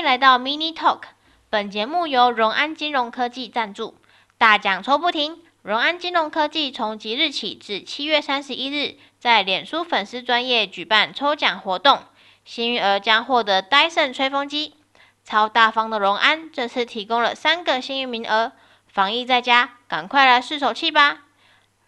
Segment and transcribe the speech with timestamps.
[0.00, 1.02] 迎来到 Mini Talk。
[1.50, 3.96] 本节目由荣安金融科技赞助，
[4.38, 5.42] 大奖抽不停。
[5.60, 11.98] 荣安金融科技从即日起至七月三十一日，在脸书粉丝专页举办抽奖活动，
[12.46, 14.74] 幸运儿将获得 Dyson 吹风机。
[15.22, 18.52] 超大方的荣安这次提供了三个幸运名额，
[18.86, 21.24] 防疫在家，赶快来试手气吧！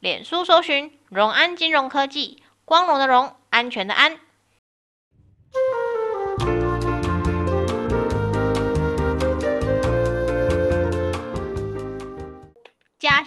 [0.00, 4.18] 脸书搜寻荣安金融科技，光荣的荣，安全的安。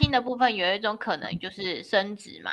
[0.00, 2.52] 薪的部分有一种可能就是升职嘛。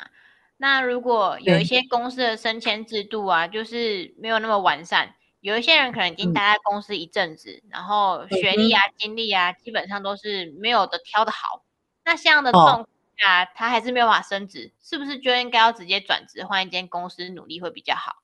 [0.58, 5.14] 那如果有一些公司的升迁制度啊，就是没有那么完善。
[5.40, 11.64] 有一些人可能已经待在公司一阵子，嗯、然后学历啊、经历啊，基本上都是没有的挑的好。
[12.04, 18.16] 那像这样的状况下，哦、他还是没有办法升职，是不是就应该要直接转职换一间公司努力会比较好？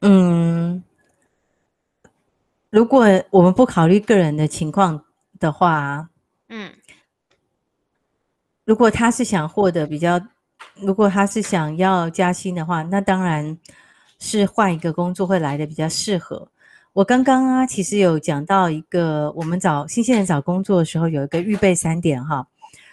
[0.00, 0.84] 嗯，
[2.70, 5.04] 如果我们不考虑个人的情况
[5.40, 6.08] 的话，
[6.48, 6.72] 嗯，
[8.68, 10.20] 如果他是想获得比较，
[10.76, 13.58] 如果他是想要加薪的话，那当然。
[14.20, 16.48] 是换一个工作会来的比较适合。
[16.92, 22.44] 我刚刚啊，其实有讲到一个，我们找新鲜人找工作的时候有一个预备三点哈。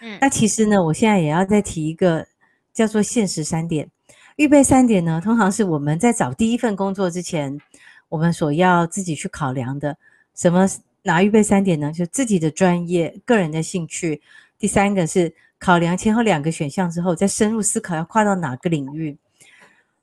[0.02, 2.24] 嗯，那其实呢，我现在也要再提一个
[2.72, 3.90] 叫做现实三点。
[4.36, 7.60] 预备三点呢，通常是我们在找第一份工作之前，
[8.08, 9.98] 我们所要自己去考量的。
[10.32, 10.64] 什么？
[11.02, 11.90] 哪预备三点呢？
[11.90, 14.22] 就自己的专业、个人的兴趣。
[14.60, 19.16] 第三个是考量前后两个选项之后，再深入思考要跨到哪个领域。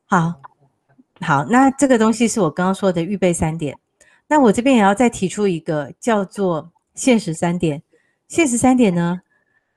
[0.06, 0.36] 好。
[1.22, 3.78] 好，那这个东西是我刚刚说的预备三点。
[4.28, 7.81] 那我这边也要再提出一个叫做现实三点。
[8.28, 9.22] 现实三点呢，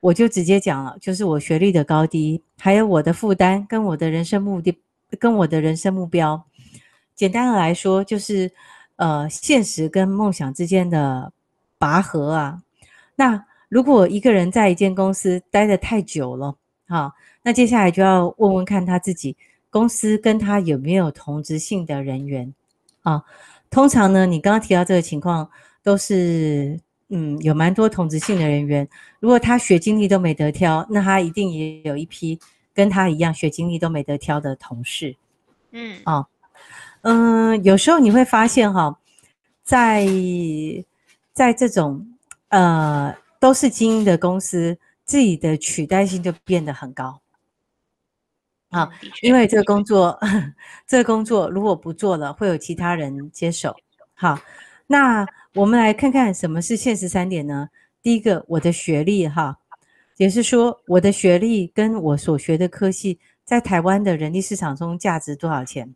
[0.00, 4.76] 我就直接讲了，就是我学历的高低，还有我的负担跟我的人生目的，
[5.20, 6.42] 跟我的人生目标。
[7.14, 8.50] 简单的来说，就是
[8.96, 11.32] 呃，现实跟梦想之间的
[11.78, 12.60] 拔河啊。
[13.14, 13.44] 那
[13.76, 16.56] 如果一个人在一间公司待得太久了，
[16.88, 19.36] 好，那接下来就要问问看他自己。
[19.68, 22.54] 公司跟他有没有同职性的人员
[23.02, 23.22] 啊？
[23.68, 25.46] 通常呢，你刚刚提到这个情况，
[25.82, 28.88] 都是嗯，有蛮多同职性的人员。
[29.20, 32.40] 如果他学经历都没得挑，那他一定也有一批
[32.72, 35.14] 跟他一样学经历都没得挑的同事。
[35.72, 36.26] 嗯啊，
[37.02, 38.98] 嗯，有时候你会发现哈，
[39.62, 40.06] 在
[41.34, 42.06] 在这种
[42.48, 47.20] 呃都是精英的公司，自己的取代性就变得很高。
[48.70, 48.90] 好，
[49.22, 50.18] 因为这个工作，
[50.86, 53.74] 这个工作如果不做了，会有其他人接手。
[54.14, 54.38] 好，
[54.86, 57.68] 那我们来看看什么是现实三点呢？
[58.02, 59.56] 第一个，我的学历，哈，
[60.16, 65.94] 也是说我的学历跟我所学的科系，在台湾的人力市场中价值多少钱？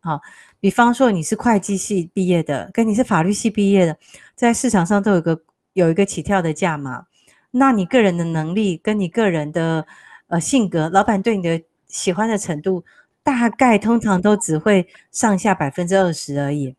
[0.00, 0.20] 好，
[0.60, 3.98] 比方说你是会计系毕业的，跟你是法律系毕业的，
[4.34, 5.40] 在市场上都有个
[5.76, 7.06] 有一个起跳的价码。
[7.52, 9.86] 那你个人的能力跟你个人的
[10.26, 11.62] 呃性格，老板对你的。
[11.88, 12.84] 喜欢的程度
[13.22, 16.74] 大概通常都只会上下百分之二十而已，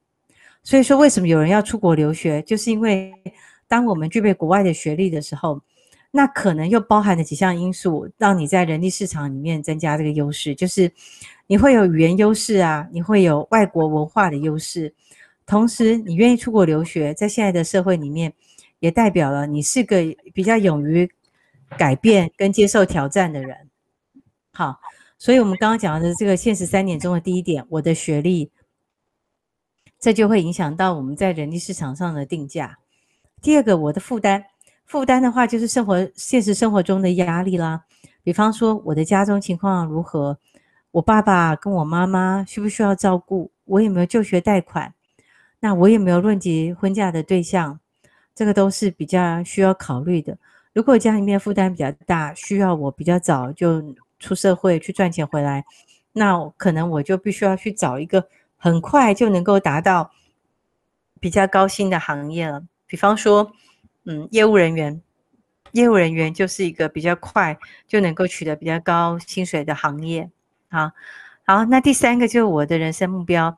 [0.62, 3.14] 所以说为什么有人要出国留学，就是因为
[3.70, 5.62] 当我们具备国外的学历的时候，
[6.12, 10.92] 那可能又包含了几项因素，让你在人力市场里面增加这个优势，就是
[11.48, 14.94] 你会有语言优势啊，你会有外国文化的优势，
[15.46, 18.32] 同时你愿意出国留学，在现在的社会里面，
[18.80, 19.98] 也代表了你是个
[20.34, 21.10] 比较勇于
[21.78, 23.70] 改变跟接受挑战的人，
[24.54, 24.80] 好。
[25.20, 28.52] 所以，我们刚刚讲的这个现实三点中的第一点，我的学历，
[30.00, 32.78] 这就会影响到我们在人力市场上的定价。
[33.42, 34.46] 第二个，我的负担，
[34.86, 37.84] 负担的话就是生活现实生活中的压力啦。
[38.24, 40.38] 比方说，我的家中情况如何？
[40.92, 43.50] 我爸爸跟我妈妈需不需要照顾？
[43.66, 44.94] 我有没有就学贷款？
[45.62, 47.80] 那我有没有论及婚嫁的对象？
[48.38, 50.38] 这个都是比较需要考虑的。
[50.72, 53.84] 如果家里面负担比较大，需要我比较早就。
[54.20, 55.64] 出社会去赚钱回来，
[56.14, 58.28] 那可能我就必须要去找一个
[58.58, 60.10] 很快就能够达到
[61.20, 62.64] 比较高薪的行业了。
[62.88, 63.52] 比方说，
[64.06, 65.00] 嗯，业务人员，
[65.74, 70.32] 业务人员就是一个比较快就能够取得比较高薪水的行业。
[70.70, 70.92] 啊，
[71.46, 73.56] 好，那第三个就是我的人生目标，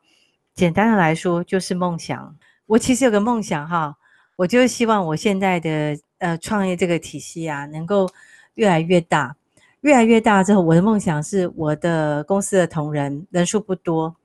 [0.53, 2.35] 简单的来说就是梦想。
[2.65, 3.95] 我其实有个梦想哈，
[4.39, 8.09] 我就是希望我现在的呃创业这个体系啊，能够
[8.53, 9.35] 越来越大。
[9.81, 14.15] 越来越大之后，我的梦想是我的公司的同仁人数不多，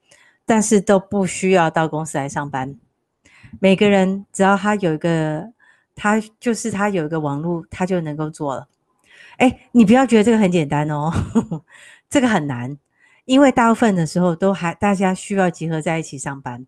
[0.46, 2.76] 但是都不需要到公司来上班。
[3.58, 5.52] 每个人只要他有一个，
[5.96, 8.68] 他就是他有一个网络，他就能够做了。
[9.38, 11.12] 哎，你不要觉得这个很简单哦，
[12.08, 12.78] 这个很难，
[13.24, 16.64] 因为大部分的时候都还大家需要集合在一起上班。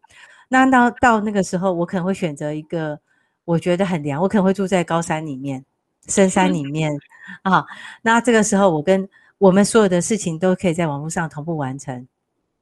[0.48, 2.98] 那到到那个时候，我可能会选择一个
[3.46, 5.64] 我觉得很凉，我可能会住在高山里面、
[6.08, 6.92] 深山里面
[7.42, 7.64] 啊。
[8.02, 9.08] 那这个时候，我跟
[9.38, 12.06] 我们所有的事情都可以在网络上同步完成。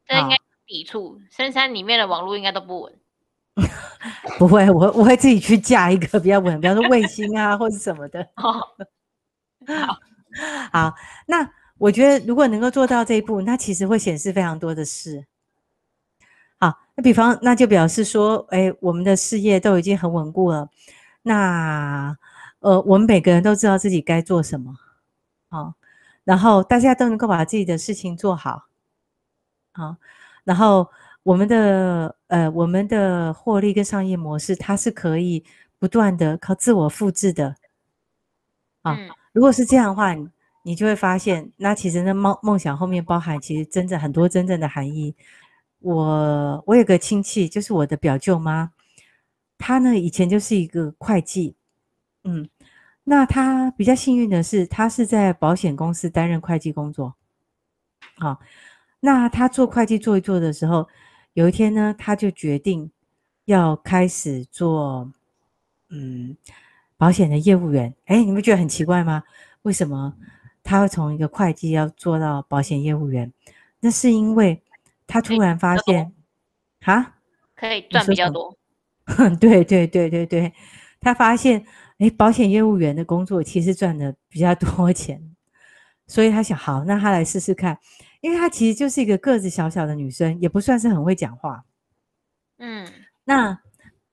[0.07, 0.37] 这应该
[0.67, 2.93] 抵触，深山里面的网络应该都不稳。
[4.39, 8.29] 不会，我我会自己去架一个比较稳，比方说卫星啊，或者什么的。
[8.35, 8.61] 好，
[10.73, 10.95] 好，
[11.27, 11.49] 那
[11.79, 15.25] 我觉得如果能够做到这一步，那其实会显示非常多的事。
[16.95, 20.69] 好，那比方那就表示说，哎，我们的事业都已经很稳固了。
[21.23, 22.17] 那
[22.61, 24.75] 呃，我们每个人都知道自己该做什么，
[25.51, 25.75] 好，
[26.25, 28.67] 然后大家都能够把自己的事情做好，
[29.73, 29.97] 好，
[30.45, 30.89] 然后。
[31.25, 35.43] 我们的呃，我们的获利跟商业模式，它是可以
[35.79, 37.57] 不断的靠自我复制的
[38.83, 38.95] 啊。
[38.95, 40.15] 嗯、如果是这样的话，
[40.63, 45.17] 你就会发现，那其实那梦梦想后面包含其实真正很多真正的含义。
[45.85, 48.73] 我我有个亲戚，就是我的表舅妈，
[49.59, 51.55] 她呢以前就是一个会计，
[52.25, 52.49] 嗯，
[53.05, 57.15] 那她比较幸运的是，她是在保险公司担任会计工作，
[58.17, 58.41] 好，
[59.01, 60.89] 那她做会计做一做的时候。
[61.35, 62.89] 有一天呢，他就决定
[63.47, 65.11] 要开始做，
[65.89, 66.37] 嗯，
[66.97, 67.93] 保险的业务员。
[68.05, 69.25] 哎，你们觉得很奇怪吗？
[69.63, 70.15] 为什么
[70.63, 73.33] 他会从一个会计要做到保险业务员？
[73.81, 74.63] 那是因为
[75.07, 76.13] 他突然发现，
[76.85, 77.17] 啊，
[77.55, 78.57] 可以赚比较多。
[79.41, 80.53] 对对对对对，
[81.01, 81.65] 他发现，
[81.99, 85.21] 哎，保险业务员的工作其实赚的比较多钱，
[86.07, 87.79] 所以他想，好，那他来试试看。
[88.21, 91.63] 因为他其实就是一个个子小小的女生，也不算是很会讲话。
[92.57, 92.91] 嗯，
[93.25, 93.61] 那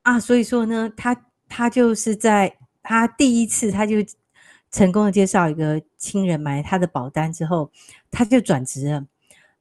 [0.02, 1.16] 啊，所以说呢，他
[1.48, 2.54] 他就是在
[2.84, 3.96] 他第一次，他就
[4.70, 7.72] 成功的介绍一个亲人买他的保单之后，
[8.12, 9.06] 他就转职了。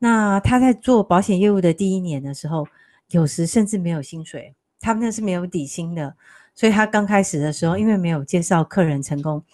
[0.00, 2.67] 那他在做保险业务的第一年的时候，
[3.11, 6.17] 有时甚至没有薪水，他们那是没有底薪的。
[6.52, 9.44] 所以他刚开始的时候，因为没有介绍客人成功，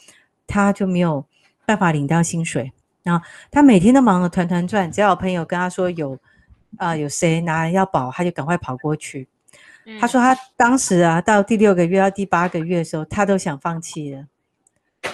[0.46, 1.24] 他就没有
[1.66, 2.72] 办法领到薪水。
[3.02, 6.14] 然后他每天都忙得团团转，只要有朋友跟他说有，
[6.78, 9.28] 啊、呃、有谁拿人要保，他就赶快跑过去。
[9.84, 14.26] 嗯、他说他当时啊，到第六个月到第八个月的时候，他都想放弃了。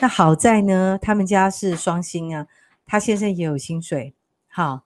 [0.00, 2.46] 那好在呢，他们家是双薪啊，
[2.87, 4.14] 他先生也有薪水。
[4.49, 4.84] 好，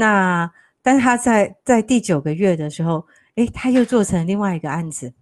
[0.00, 0.50] 那
[0.80, 5.12] 但是他在在第九个月的时候，诶，他又做成另外一个案子。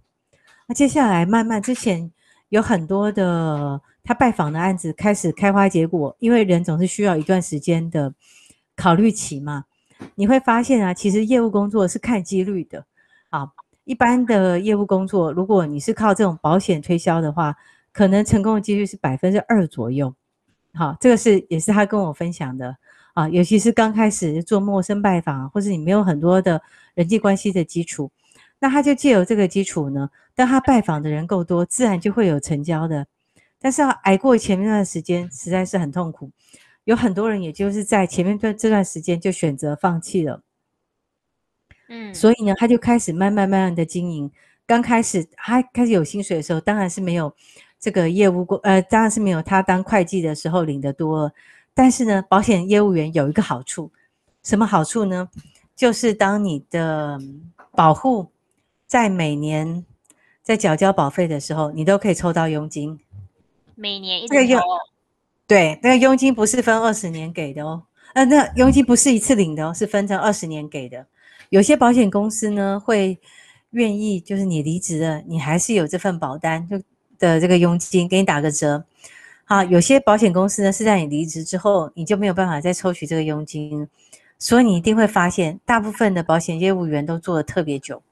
[0.69, 2.13] 那接下来慢慢之前
[2.49, 3.81] 有很多的。
[4.05, 8.15] 他拜访的案子开始开花结果，因为人总是需要一段时间的
[8.75, 9.65] 考虑期嘛。
[10.15, 12.87] 你会发现啊，其实业务工作是看几率的。
[13.29, 13.53] 啊，
[13.85, 17.55] 一般的业务工作，如果你是靠这种保险推销的话，
[17.93, 20.15] 可能成功的几率是百分之二左右。
[20.73, 22.75] 好，这个是也是他跟我分享的
[23.19, 26.63] 啊，尤其是刚开始做陌生拜访，或是你没有很多的
[26.95, 28.09] 人际关系的基础，
[28.61, 33.05] 那他就借由这个基础呢，当他拜访的人够多，自然就会有成交的。
[33.59, 36.31] 但是要挨过前面那段时间实在是很痛苦，
[36.85, 40.41] 有很多人也就是在前面段这段时间就选择放弃了，
[41.89, 44.31] 嗯，所以呢，他就开始慢慢慢慢的经营。
[44.65, 47.35] 刚开始他开始有薪水的时候，当然是没有
[47.81, 51.33] 这个业务过，呃，当然是没有他当会计的时候领的多。
[51.79, 53.93] 但是呢，保险业务员有一个好处，
[54.43, 55.29] 什么好处呢？
[55.77, 57.17] 就是当你的
[57.71, 58.33] 保护
[58.85, 59.87] 在每年
[60.43, 62.99] 在缴交保费的时候，你都可以抽到佣金。
[63.77, 64.59] 每年一个月，
[65.47, 71.07] 对，那个佣金不是分二十年给的哦，呃，那佣金不是一次领的哦，是分成二十年给的。
[71.51, 73.17] 有些保险公司呢会
[73.71, 76.77] 愿意，就是你离职了，你还是有这份保单就
[77.21, 78.85] 的这个佣金，给你打个折。
[79.51, 83.89] 好，有些保险公司呢是在你离职之后，你就没有办法再抽取这个佣金，
[84.39, 88.03] 所以你一定会发现，大部分的保险业务员都做的特别久，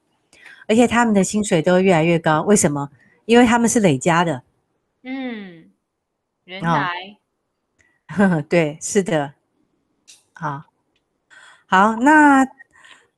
[0.66, 2.40] 而且他们的薪水都越来越高。
[2.40, 2.90] 为什么？
[3.26, 4.42] 因为他们是累加的。
[5.02, 5.66] 嗯，
[6.44, 7.18] 原来，
[8.18, 9.34] 哦、 对，是的，
[10.32, 10.64] 好，
[11.66, 12.48] 好，那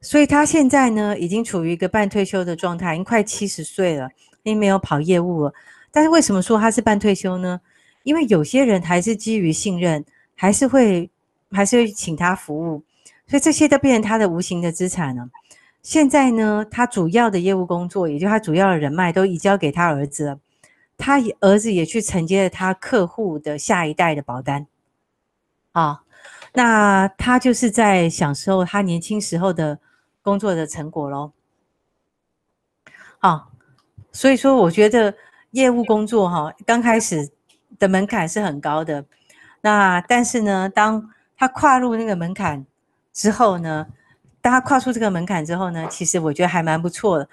[0.01, 4.11] 所以他现在呢，已经处于一个半退休的状态，已经快七十岁了，
[4.43, 5.55] 并没有跑业务了。
[5.93, 7.61] 但是为什么说他是半退休呢？
[8.03, 11.11] 因为有些人还是基于信任，还是会
[11.51, 12.83] 还是会请他服务，
[13.27, 15.29] 所以这些都变成他的无形的资产了。
[15.83, 20.41] 现在呢，他主要的业务工作，也就他主要的人脉，都移交给他儿子了。
[20.97, 24.67] 他儿子也去承接了他客户的下一代的保单，
[25.71, 26.03] 啊，
[26.53, 29.79] 那他就是在享受他年轻时候的
[30.23, 31.31] 工作的成果喽。
[33.21, 33.47] 啊，
[34.11, 35.15] 所以说我觉得
[35.53, 37.31] 业务工作哈，刚开始
[37.79, 39.05] 的门槛是很高的，
[39.61, 42.67] 那但是呢，当他跨入那个门槛
[43.13, 43.87] 之后呢，
[44.41, 47.29] 当他跨出这个门槛之后呢，其实我觉得还蛮不错的。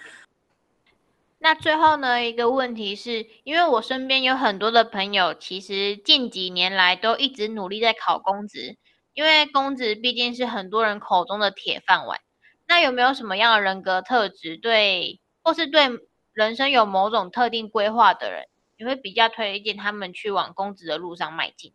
[1.39, 8.77] 那最后呢，一个问题是，因为我身边有很多的朋友，其实近几年来都一直努力在考公职，
[9.13, 12.19] 因为公职毕竟是很多人口中的铁饭碗。
[12.67, 15.87] 那有没有什么样的人格特质，对，或是对
[16.33, 18.45] 人生有某种特定规划的人，
[18.77, 21.74] 你会比较推荐他们去往公职的路上迈进？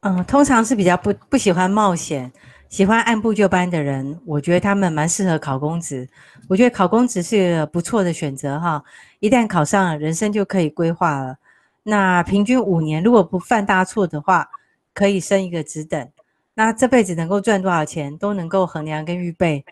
[0.00, 2.32] 嗯，通常是比较不不喜欢冒险。
[2.68, 6.08] 喜欢按部就班的人，我觉得他们蛮适合考公职。
[6.48, 8.84] 我觉得考公职是个不错的选择哈。
[9.18, 11.36] 一旦考上了，人生就可以规划了。
[11.82, 14.48] 那平均五年，如果不犯大错的话，
[14.94, 16.08] 可以升一个职等。
[16.54, 19.64] 那这辈子能够赚多少钱，都能够衡量跟预备。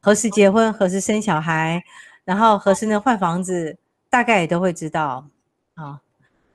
[0.00, 1.82] 何时结婚，何时生小孩，
[2.24, 3.76] 然后何时能换房子，
[4.10, 5.26] 大概也都会知道。
[5.74, 6.00] 啊，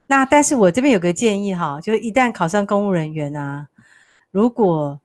[0.07, 3.67] 那但是我这边有个建议哈，就是一旦考上公务人员啊，
[4.31, 4.99] 如果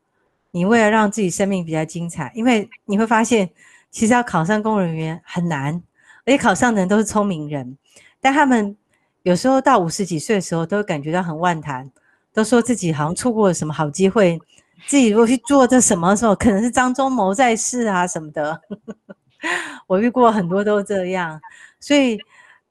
[0.51, 3.49] 你为了让自己生命比较精彩，因为你会发现，
[3.91, 5.81] 其实要考上公务人员很难，
[6.25, 7.77] 而且考上的人都是聪明人，
[8.21, 8.77] 但他们
[9.23, 11.89] 有时候到五十几岁的时候，都会感觉到很万谈，
[12.33, 14.41] 都说自己好像错过了什么好机会，
[14.87, 18.61] 自己如果去做这什么时候，可能是张忠谋在世啊什么的。
[19.87, 21.41] 我遇过很多都这样，
[21.79, 22.19] 所以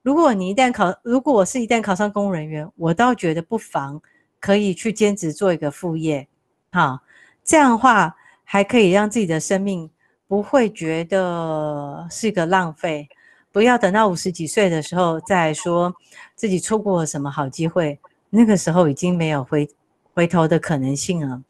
[0.07, 4.01] 如果你一旦考，如果我是一旦考上公务人员，我倒觉得不妨
[4.39, 6.25] 可以去兼职做一个副业，
[6.71, 7.01] 哈。
[7.43, 9.91] 这样的话，还可以让自己的生命
[10.25, 13.09] 不会觉得是一个浪费。
[13.51, 15.93] 不要等到五十几岁的时候再说
[16.35, 17.99] 自己错过了什么好机会，
[18.29, 19.69] 那个时候已经没有回
[20.13, 21.43] 回头的可能性了。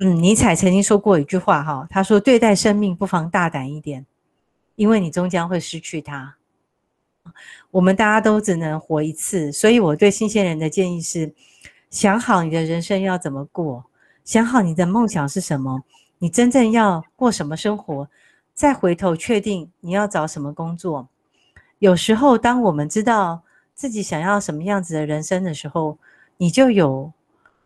[0.00, 4.04] 嗯，尼采曾经说过一句话哈，他说：“对待生命不妨大胆一点，
[4.74, 6.34] 因为你终将会失去它。”
[7.70, 11.32] 我们大家都只能活一次，所以我对新鲜人的建议是：
[11.90, 13.84] 想好你的人生要怎么过。
[14.24, 15.82] 想好你的梦想是什么，
[16.18, 18.08] 你真正要过什么生活，
[18.54, 21.08] 再回头确定你要找什么工作。
[21.78, 23.42] 有时候，当我们知道
[23.74, 25.98] 自己想要什么样子的人生的时候，
[26.38, 27.12] 你就有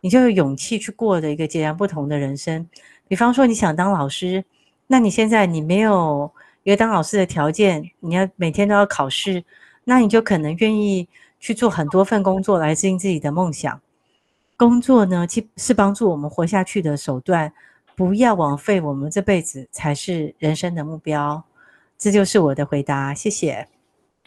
[0.01, 2.69] 你就有勇气去过的一个截然不同的人生。
[3.07, 4.45] 比方说，你想当老师，
[4.89, 6.33] 那你现在你没有
[6.69, 9.43] 一个当老师的条件，你要每天都要考试，
[9.85, 11.09] 那你就可能愿意
[11.41, 13.81] 去做很多份工作来实现自己的梦想。
[14.55, 17.51] 工作呢，既是帮助我们活下去的手段，
[17.97, 21.43] 不要枉费我们这辈子才是人生的目标。
[21.97, 23.67] 这就是我的回答，谢谢。